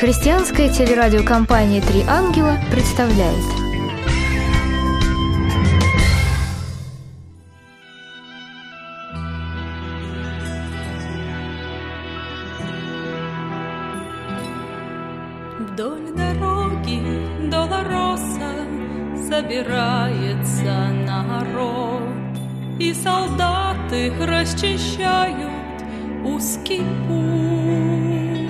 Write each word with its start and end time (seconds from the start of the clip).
Христианская 0.00 0.70
телерадиокомпания 0.70 1.82
«Три 1.82 2.02
ангела» 2.08 2.58
представляет. 2.70 3.44
Вдоль 15.58 16.10
дороги 16.16 17.50
Долороса 17.50 18.66
собирается 19.28 20.88
народ, 21.06 22.02
И 22.78 22.94
солдаты 22.94 24.12
расчищают 24.18 25.49
узкий 26.24 26.82
путь. 27.06 28.40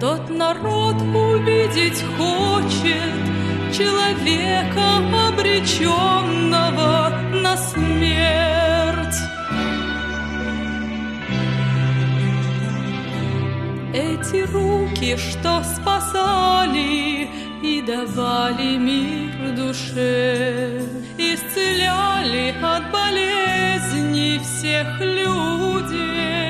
Тот 0.00 0.28
народ 0.30 0.96
увидеть 1.02 2.04
хочет 2.16 3.26
Человека, 3.76 5.02
обреченного 5.28 7.12
на 7.32 7.56
смерть. 7.56 9.18
Эти 13.92 14.50
руки, 14.50 15.16
что 15.16 15.62
спасали 15.62 17.28
и 17.62 17.82
давали 17.82 18.76
мир 18.78 19.54
душе, 19.56 20.82
Исцеляли 21.18 21.55
всех 24.38 25.00
людей. 25.00 26.45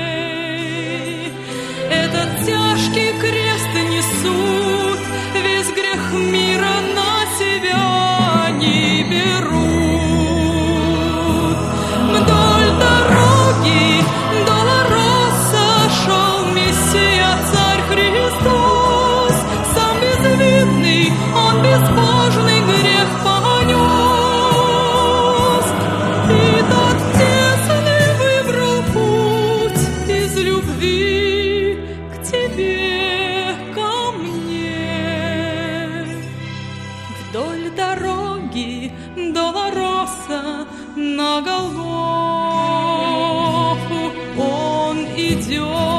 Любви 30.97 31.77
к 32.13 32.23
тебе, 32.23 33.55
ко 33.73 34.11
мне. 34.17 34.85
Вдоль 37.29 37.69
дороги 37.75 38.91
Долороса 39.33 40.67
на 40.95 41.41
Голгофу 41.41 41.71
он 44.37 44.97
идет. 45.15 45.96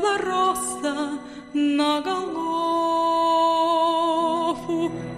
Долороса 0.00 1.18
на 1.52 2.00
Голгофу 2.00 2.40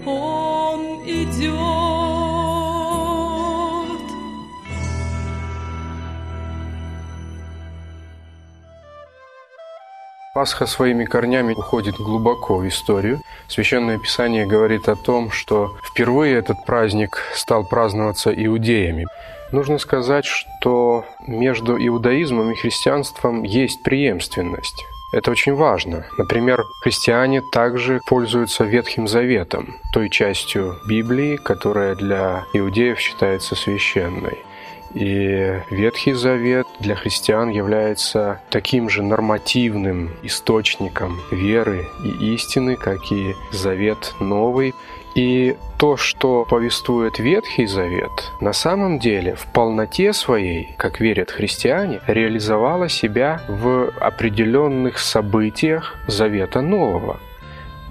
он 0.07 0.81
идет. 1.07 1.53
Пасха 10.35 10.67
своими 10.67 11.05
корнями 11.05 11.53
уходит 11.53 11.97
глубоко 11.97 12.57
в 12.57 12.67
историю. 12.67 13.21
Священное 13.49 13.99
Писание 13.99 14.47
говорит 14.47 14.89
о 14.89 14.97
том, 14.97 15.31
что 15.31 15.77
впервые 15.85 16.37
этот 16.39 16.65
праздник 16.65 17.23
стал 17.35 17.65
праздноваться 17.65 18.33
иудеями. 18.33 19.07
Нужно 19.53 19.77
сказать, 19.77 20.25
что 20.25 21.05
между 21.27 21.77
иудаизмом 21.77 22.51
и 22.51 22.55
христианством 22.55 23.43
есть 23.43 23.83
преемственность. 23.83 24.87
Это 25.13 25.31
очень 25.31 25.53
важно. 25.55 26.07
Например, 26.17 26.65
христиане 26.81 27.43
также 27.53 28.01
пользуются 28.07 28.65
Ветхим 28.65 29.07
Заветом, 29.07 29.77
той 29.93 30.09
частью 30.09 30.79
Библии, 30.89 31.37
которая 31.37 31.95
для 31.95 32.47
иудеев 32.55 32.99
считается 32.99 33.55
священной. 33.55 34.39
И 34.95 35.61
Ветхий 35.71 36.13
Завет 36.13 36.67
для 36.81 36.95
христиан 36.95 37.49
является 37.49 38.41
таким 38.51 38.89
же 38.89 39.03
нормативным 39.03 40.11
источником 40.23 41.21
веры 41.31 41.87
и 42.05 42.35
истины, 42.35 42.77
как 42.77 43.11
и 43.11 43.35
Завет 43.53 44.15
Новый. 44.21 44.75
И 45.15 45.57
то, 45.79 45.97
что 45.97 46.47
повествует 46.49 47.19
Ветхий 47.19 47.67
Завет, 47.67 48.11
на 48.41 48.53
самом 48.53 48.99
деле 48.99 49.35
в 49.35 49.47
полноте 49.47 50.13
своей, 50.13 50.75
как 50.79 51.01
верят 51.01 51.31
христиане, 51.31 52.01
реализовало 52.07 52.89
себя 52.89 53.43
в 53.49 53.93
определенных 54.01 54.99
событиях 54.99 55.97
Завета 56.07 56.63
Нового. 56.63 57.21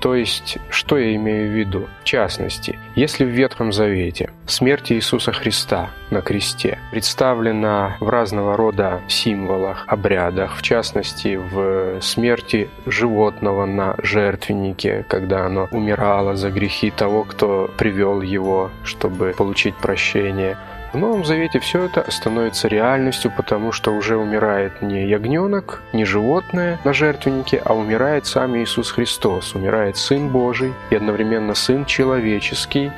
То 0.01 0.15
есть, 0.15 0.57
что 0.71 0.97
я 0.97 1.15
имею 1.15 1.51
в 1.51 1.53
виду? 1.53 1.87
В 2.01 2.05
частности, 2.05 2.79
если 2.95 3.23
в 3.23 3.29
Ветхом 3.29 3.71
Завете 3.71 4.31
смерть 4.47 4.91
Иисуса 4.91 5.31
Христа 5.31 5.91
на 6.09 6.21
кресте 6.21 6.79
представлена 6.89 7.97
в 7.99 8.09
разного 8.09 8.57
рода 8.57 8.99
символах, 9.07 9.83
обрядах, 9.87 10.57
в 10.57 10.63
частности, 10.63 11.35
в 11.35 12.01
смерти 12.01 12.67
животного 12.87 13.67
на 13.67 13.95
жертвеннике, 14.01 15.05
когда 15.07 15.45
оно 15.45 15.67
умирало 15.71 16.35
за 16.35 16.49
грехи 16.49 16.89
того, 16.89 17.23
кто 17.23 17.69
привел 17.77 18.21
его, 18.21 18.71
чтобы 18.83 19.35
получить 19.37 19.75
прощение– 19.75 20.57
в 20.93 20.97
Новом 20.97 21.23
Завете 21.23 21.59
все 21.59 21.83
это 21.83 22.09
становится 22.11 22.67
реальностью, 22.67 23.31
потому 23.35 23.71
что 23.71 23.91
уже 23.91 24.17
умирает 24.17 24.81
не 24.81 25.07
ягненок, 25.07 25.81
не 25.93 26.05
животное 26.05 26.79
на 26.83 26.93
жертвеннике, 26.93 27.61
а 27.63 27.73
умирает 27.73 28.25
сам 28.25 28.57
Иисус 28.57 28.91
Христос, 28.91 29.55
умирает 29.55 29.97
Сын 29.97 30.29
Божий 30.29 30.73
и 30.89 30.95
одновременно 30.95 31.53
Сын 31.53 31.85
человеческий. 31.85 32.91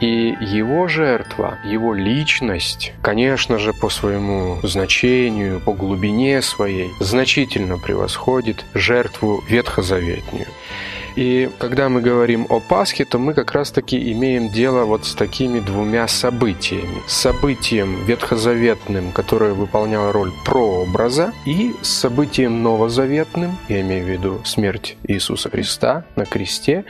И 0.00 0.36
его 0.40 0.86
жертва, 0.86 1.58
его 1.64 1.92
личность, 1.92 2.92
конечно 3.02 3.58
же, 3.58 3.72
по 3.72 3.88
своему 3.88 4.58
значению, 4.62 5.60
по 5.60 5.72
глубине 5.72 6.40
своей, 6.42 6.92
значительно 7.00 7.78
превосходит 7.78 8.64
жертву 8.74 9.42
ветхозаветнюю. 9.48 10.46
И 11.18 11.50
когда 11.58 11.88
мы 11.88 12.00
говорим 12.00 12.46
о 12.48 12.60
Пасхе, 12.60 13.04
то 13.04 13.18
мы 13.18 13.34
как 13.34 13.50
раз-таки 13.50 14.12
имеем 14.12 14.50
дело 14.50 14.84
вот 14.84 15.04
с 15.04 15.16
такими 15.16 15.58
двумя 15.58 16.06
событиями. 16.06 17.02
Событием 17.08 18.04
ветхозаветным, 18.04 19.10
которое 19.10 19.52
выполняло 19.52 20.12
роль 20.12 20.30
прообраза, 20.44 21.32
и 21.44 21.74
событием 21.82 22.62
новозаветным, 22.62 23.58
я 23.68 23.80
имею 23.80 24.04
в 24.04 24.08
виду 24.08 24.40
смерть 24.44 24.96
Иисуса 25.08 25.50
Христа 25.50 26.04
на 26.14 26.24
кресте, 26.24 26.84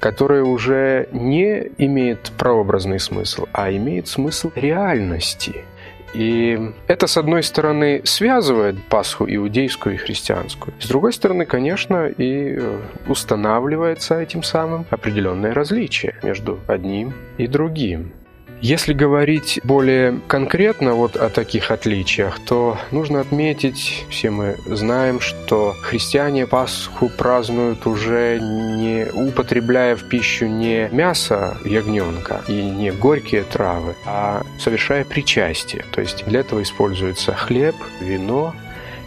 которое 0.00 0.42
уже 0.42 1.08
не 1.12 1.70
имеет 1.78 2.32
прообразный 2.36 2.98
смысл, 2.98 3.46
а 3.52 3.70
имеет 3.70 4.08
смысл 4.08 4.50
реальности. 4.56 5.64
И 6.14 6.72
это, 6.86 7.06
с 7.06 7.16
одной 7.16 7.42
стороны, 7.42 8.02
связывает 8.04 8.82
Пасху 8.88 9.26
иудейскую 9.28 9.94
и 9.94 9.98
христианскую. 9.98 10.74
С 10.80 10.88
другой 10.88 11.12
стороны, 11.12 11.44
конечно, 11.44 12.06
и 12.06 12.56
э, 12.58 12.80
устанавливается 13.06 14.20
этим 14.20 14.42
самым 14.42 14.86
определенное 14.90 15.52
различие 15.52 16.14
между 16.22 16.60
одним 16.66 17.12
и 17.36 17.46
другим. 17.46 18.12
Если 18.60 18.92
говорить 18.92 19.60
более 19.62 20.20
конкретно 20.26 20.94
вот 20.94 21.16
о 21.16 21.28
таких 21.28 21.70
отличиях, 21.70 22.40
то 22.44 22.76
нужно 22.90 23.20
отметить, 23.20 24.04
все 24.10 24.30
мы 24.30 24.56
знаем, 24.66 25.20
что 25.20 25.76
христиане 25.80 26.46
Пасху 26.46 27.08
празднуют 27.08 27.86
уже 27.86 28.40
не 28.40 29.06
употребляя 29.12 29.94
в 29.94 30.08
пищу 30.08 30.46
не 30.46 30.88
мясо 30.90 31.56
ягненка 31.64 32.42
и 32.48 32.62
не 32.62 32.90
горькие 32.90 33.44
травы, 33.44 33.94
а 34.04 34.42
совершая 34.58 35.04
причастие. 35.04 35.84
То 35.92 36.00
есть 36.00 36.24
для 36.26 36.40
этого 36.40 36.62
используется 36.62 37.34
хлеб, 37.34 37.76
вино, 38.00 38.54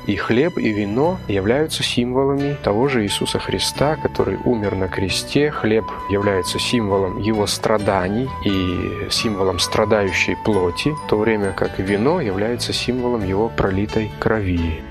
и 0.08 0.16
хлеб, 0.16 0.58
и 0.58 0.72
вино 0.72 1.18
являются 1.28 1.84
символами 1.84 2.58
того 2.64 2.88
же 2.88 3.04
Иисуса 3.04 3.40
Христа, 3.40 3.96
который 3.96 4.38
умер 4.44 4.76
на 4.76 4.88
кресте. 4.88 5.52
Хлеб 5.52 5.86
является 6.10 6.60
символом 6.60 7.20
его 7.20 7.48
страданий 7.48 8.30
и 8.46 9.10
символом 9.10 9.60
страдающей 9.60 10.36
плоти, 10.36 10.90
в 10.90 11.10
то 11.10 11.18
время 11.18 11.52
как 11.52 11.80
вино 11.80 12.22
является 12.22 12.74
символом 12.74 13.26
его 13.26 13.50
пролитой 13.50 14.12
крови. 14.20 14.82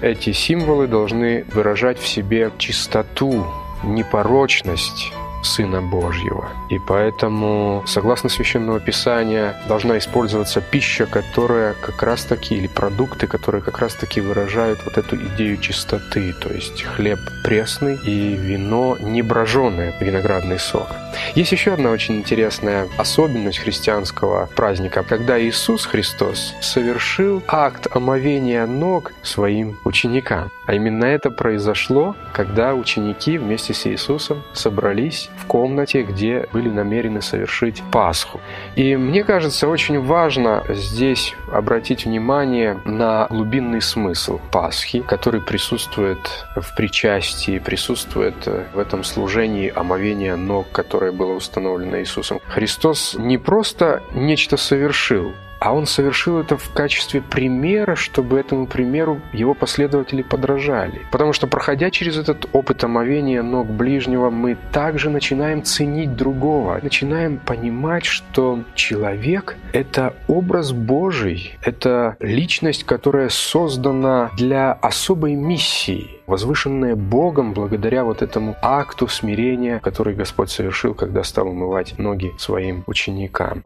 Эти 0.00 0.32
символы 0.32 0.86
должны 0.86 1.44
выражать 1.52 1.98
в 1.98 2.08
себе 2.08 2.50
чистоту, 2.58 3.46
непорочность, 3.82 5.12
Сына 5.42 5.82
Божьего. 5.82 6.50
И 6.68 6.78
поэтому, 6.78 7.82
согласно 7.86 8.28
Священного 8.28 8.80
Писания, 8.80 9.56
должна 9.68 9.98
использоваться 9.98 10.60
пища, 10.60 11.06
которая 11.06 11.74
как 11.74 12.02
раз-таки, 12.02 12.54
или 12.54 12.66
продукты, 12.66 13.26
которые 13.26 13.62
как 13.62 13.78
раз-таки 13.78 14.20
выражают 14.20 14.80
вот 14.84 14.98
эту 14.98 15.16
идею 15.16 15.56
чистоты, 15.58 16.32
то 16.40 16.52
есть 16.52 16.82
хлеб 16.82 17.18
пресный 17.44 17.96
и 18.04 18.36
вино 18.36 18.96
не 19.00 19.22
броженое, 19.22 19.94
виноградный 20.00 20.58
сок. 20.58 20.88
Есть 21.34 21.52
еще 21.52 21.74
одна 21.74 21.90
очень 21.90 22.16
интересная 22.16 22.88
особенность 22.96 23.58
христианского 23.58 24.48
праздника, 24.54 25.02
когда 25.02 25.40
Иисус 25.40 25.86
Христос 25.86 26.54
совершил 26.60 27.42
акт 27.48 27.86
омовения 27.90 28.66
ног 28.66 29.12
своим 29.22 29.78
ученикам. 29.84 30.50
А 30.66 30.74
именно 30.74 31.04
это 31.04 31.30
произошло, 31.30 32.14
когда 32.32 32.74
ученики 32.74 33.38
вместе 33.38 33.74
с 33.74 33.86
Иисусом 33.86 34.42
собрались 34.52 35.29
в 35.36 35.46
комнате, 35.46 36.02
где 36.02 36.46
были 36.52 36.68
намерены 36.68 37.22
совершить 37.22 37.82
Пасху. 37.90 38.40
И 38.76 38.96
мне 38.96 39.24
кажется, 39.24 39.68
очень 39.68 40.00
важно 40.00 40.64
здесь 40.68 41.34
обратить 41.52 42.04
внимание 42.04 42.78
на 42.84 43.26
глубинный 43.28 43.80
смысл 43.80 44.40
Пасхи, 44.50 45.00
который 45.00 45.40
присутствует 45.40 46.46
в 46.56 46.74
причастии, 46.76 47.58
присутствует 47.58 48.46
в 48.74 48.78
этом 48.78 49.04
служении 49.04 49.72
омовения 49.74 50.36
ног, 50.36 50.66
которое 50.72 51.12
было 51.12 51.32
установлено 51.32 51.98
Иисусом. 52.00 52.40
Христос 52.48 53.16
не 53.18 53.38
просто 53.38 54.02
нечто 54.12 54.56
совершил, 54.56 55.32
а 55.60 55.74
он 55.74 55.86
совершил 55.86 56.40
это 56.40 56.56
в 56.56 56.70
качестве 56.70 57.20
примера, 57.20 57.94
чтобы 57.94 58.40
этому 58.40 58.66
примеру 58.66 59.20
его 59.32 59.54
последователи 59.54 60.22
подражали. 60.22 61.02
Потому 61.12 61.32
что, 61.34 61.46
проходя 61.46 61.90
через 61.90 62.16
этот 62.16 62.46
опыт 62.52 62.82
омовения 62.82 63.42
ног 63.42 63.68
ближнего, 63.68 64.30
мы 64.30 64.56
также 64.72 65.10
начинаем 65.10 65.62
ценить 65.62 66.16
другого, 66.16 66.80
начинаем 66.82 67.36
понимать, 67.36 68.06
что 68.06 68.64
человек— 68.74 69.56
это 69.72 70.14
образ 70.26 70.72
Божий, 70.72 71.58
это 71.62 72.16
личность, 72.20 72.84
которая 72.84 73.28
создана 73.28 74.30
для 74.36 74.72
особой 74.72 75.34
миссии— 75.34 76.16
возвышенная 76.30 76.96
Богом 76.96 77.52
благодаря 77.52 78.04
вот 78.04 78.22
этому 78.22 78.56
акту 78.62 79.08
смирения, 79.08 79.80
который 79.80 80.14
Господь 80.14 80.50
совершил, 80.50 80.94
когда 80.94 81.24
стал 81.24 81.48
умывать 81.48 81.98
ноги 81.98 82.32
своим 82.38 82.84
ученикам. 82.86 83.64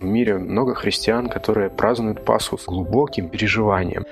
В 0.00 0.04
мире 0.04 0.38
много 0.38 0.74
христиан, 0.74 1.28
которые 1.28 1.70
празднуют 1.70 2.24
Пасху 2.24 2.58
с 2.58 2.64
глубоким 2.64 3.28
переживанием. 3.28 4.04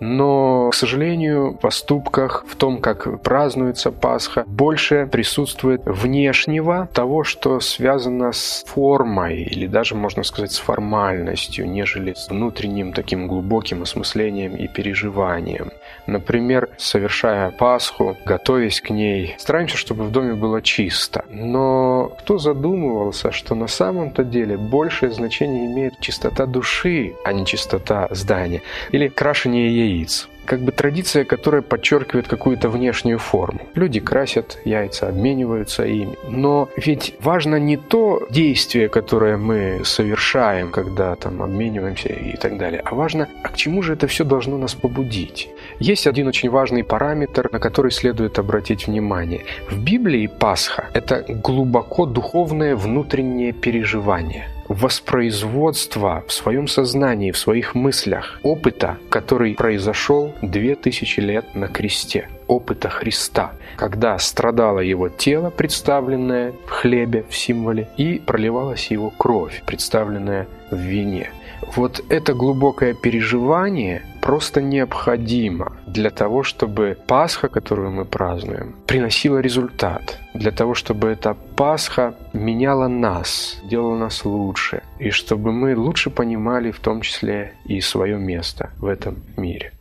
Но, 0.00 0.70
к 0.70 0.74
сожалению, 0.74 1.50
в 1.50 1.56
поступках, 1.58 2.44
в 2.48 2.56
том, 2.56 2.80
как 2.80 3.22
празднуется 3.22 3.92
Пасха, 3.92 4.44
больше 4.46 5.06
присутствует 5.12 5.82
внешнего, 5.84 6.88
того, 6.94 7.22
что 7.22 7.60
связано 7.60 8.32
с 8.32 8.64
формой 8.66 9.42
или 9.42 9.66
даже, 9.66 9.94
можно 9.94 10.22
сказать, 10.22 10.52
с 10.52 10.58
формальностью, 10.58 11.68
нежели 11.68 12.14
с 12.14 12.28
внутренним 12.28 12.92
таким 12.92 13.26
глубоким 13.28 13.82
осмыслением 13.82 14.56
и 14.56 14.68
переживанием. 14.68 15.70
Например, 16.06 16.70
совершая 16.78 17.39
Пасху, 17.48 18.16
готовясь 18.24 18.80
к 18.80 18.90
ней, 18.90 19.34
стараемся, 19.38 19.76
чтобы 19.76 20.04
в 20.04 20.10
доме 20.10 20.34
было 20.34 20.60
чисто. 20.62 21.24
Но 21.30 22.12
кто 22.20 22.38
задумывался, 22.38 23.32
что 23.32 23.54
на 23.54 23.66
самом-то 23.66 24.24
деле 24.24 24.56
большее 24.56 25.12
значение 25.12 25.66
имеет 25.66 26.00
чистота 26.00 26.46
души, 26.46 27.14
а 27.24 27.32
не 27.32 27.46
чистота 27.46 28.08
здания, 28.10 28.62
или 28.92 29.08
крашение 29.08 29.74
яиц 29.74 30.28
как 30.50 30.62
бы 30.62 30.72
традиция, 30.72 31.24
которая 31.24 31.62
подчеркивает 31.62 32.26
какую-то 32.26 32.68
внешнюю 32.68 33.20
форму. 33.20 33.60
Люди 33.76 34.00
красят 34.00 34.58
яйца, 34.64 35.06
обмениваются 35.06 35.84
ими. 35.84 36.16
Но 36.28 36.68
ведь 36.76 37.14
важно 37.20 37.60
не 37.60 37.76
то 37.76 38.26
действие, 38.30 38.88
которое 38.88 39.36
мы 39.36 39.82
совершаем, 39.84 40.72
когда 40.72 41.14
там 41.14 41.40
обмениваемся 41.40 42.08
и 42.08 42.36
так 42.36 42.58
далее, 42.58 42.82
а 42.84 42.96
важно, 42.96 43.28
а 43.44 43.48
к 43.48 43.56
чему 43.56 43.82
же 43.82 43.92
это 43.92 44.08
все 44.08 44.24
должно 44.24 44.58
нас 44.58 44.74
побудить. 44.74 45.50
Есть 45.78 46.08
один 46.08 46.26
очень 46.26 46.50
важный 46.50 46.82
параметр, 46.82 47.48
на 47.52 47.60
который 47.60 47.92
следует 47.92 48.40
обратить 48.40 48.88
внимание. 48.88 49.44
В 49.70 49.78
Библии 49.78 50.26
Пасха– 50.26 50.90
это 50.94 51.24
глубоко 51.28 52.06
духовное 52.06 52.74
внутреннее 52.74 53.52
переживание– 53.52 54.48
воспроизводства 54.70 56.22
в 56.28 56.32
своем 56.32 56.68
сознании, 56.68 57.32
в 57.32 57.38
своих 57.38 57.74
мыслях 57.74 58.38
опыта, 58.44 58.98
который 59.10 59.56
произошел 59.56 60.32
две 60.42 60.76
тысячи 60.76 61.18
лет 61.18 61.56
на 61.56 61.66
кресте 61.66 62.28
опыта 62.46 62.88
Христа, 62.88 63.50
когда 63.76 64.16
страдало 64.18 64.78
его 64.78 65.08
тело, 65.08 65.50
представленное 65.50 66.52
в 66.66 66.70
хлебе, 66.70 67.24
в 67.28 67.36
символе, 67.36 67.88
и 67.96 68.20
проливалась 68.24 68.92
его 68.92 69.10
кровь, 69.10 69.62
представленная 69.66 70.46
в 70.70 70.76
вине. 70.76 71.30
Вот 71.74 72.04
это 72.08 72.32
глубокое 72.32 72.94
переживание 72.94 74.02
просто 74.20 74.60
необходимо 74.60 75.72
для 75.86 76.10
того, 76.10 76.42
чтобы 76.42 76.96
Пасха, 77.06 77.48
которую 77.48 77.90
мы 77.90 78.04
празднуем, 78.04 78.74
приносила 78.86 79.38
результат. 79.38 80.18
Для 80.34 80.50
того, 80.50 80.74
чтобы 80.74 81.08
эта 81.08 81.34
Пасха 81.56 82.14
меняла 82.32 82.88
нас, 82.88 83.58
делала 83.64 83.96
нас 83.96 84.24
лучше. 84.24 84.82
И 84.98 85.10
чтобы 85.10 85.52
мы 85.52 85.76
лучше 85.76 86.10
понимали 86.10 86.70
в 86.70 86.80
том 86.80 87.00
числе 87.00 87.54
и 87.64 87.80
свое 87.80 88.16
место 88.18 88.70
в 88.78 88.86
этом 88.86 89.22
мире. 89.36 89.72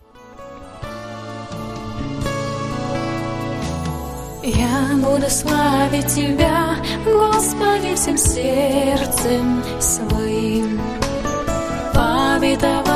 Я 4.43 4.95
буду 4.95 5.29
славить 5.29 6.07
Тебя, 6.07 6.75
Господи, 7.05 7.93
всем 7.95 8.17
сердцем 8.17 9.61
своим 9.79 10.79
Отца 12.59 12.88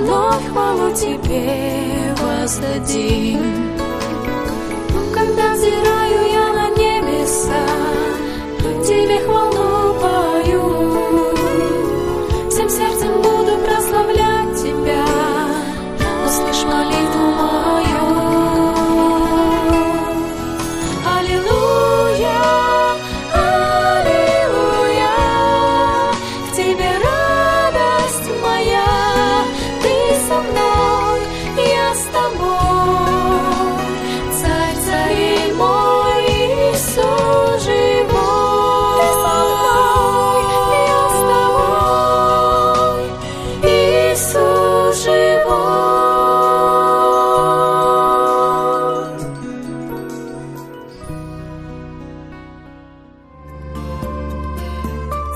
вновь 0.00 0.46
хвалу 0.48 0.90
Тебе 0.94 2.14
воздадим. 2.20 3.40
Когда 5.14 5.54
взираю 5.54 6.20
я 6.32 6.52
на 6.52 6.68
небеса, 6.70 7.66
Тебе 8.86 9.20
хвалу 9.20 9.59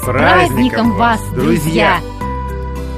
праздником 0.05 0.93
вас, 0.97 1.21
друзья! 1.35 2.01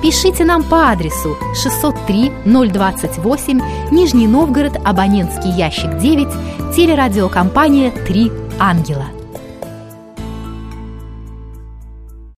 Пишите 0.03 0.45
нам 0.45 0.63
по 0.63 0.91
адресу 0.91 1.37
603 1.55 2.31
028 2.45 3.61
Нижний 3.91 4.29
Новгород, 4.29 4.77
абонентский 4.85 5.51
ящик 5.51 5.99
9, 5.99 6.75
телерадиокомпания 6.75 7.91
«Три 7.91 8.31
ангела». 8.59 9.16